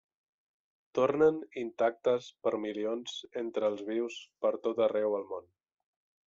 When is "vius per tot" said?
3.91-4.83